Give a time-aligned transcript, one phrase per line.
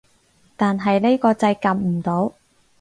[0.57, 2.33] 但係呢個掣撳唔到